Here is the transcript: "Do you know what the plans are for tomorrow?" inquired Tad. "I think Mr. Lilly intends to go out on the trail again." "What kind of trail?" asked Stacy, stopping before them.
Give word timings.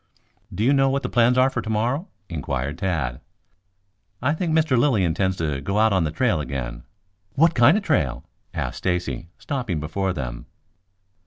"Do 0.51 0.63
you 0.63 0.73
know 0.73 0.89
what 0.89 1.03
the 1.03 1.09
plans 1.11 1.37
are 1.37 1.51
for 1.51 1.61
tomorrow?" 1.61 2.07
inquired 2.27 2.79
Tad. 2.79 3.21
"I 4.19 4.33
think 4.33 4.51
Mr. 4.51 4.75
Lilly 4.75 5.03
intends 5.03 5.37
to 5.37 5.61
go 5.61 5.77
out 5.77 5.93
on 5.93 6.05
the 6.05 6.11
trail 6.11 6.41
again." 6.41 6.81
"What 7.35 7.53
kind 7.53 7.77
of 7.77 7.83
trail?" 7.83 8.25
asked 8.51 8.79
Stacy, 8.79 9.29
stopping 9.37 9.79
before 9.79 10.11
them. 10.11 10.47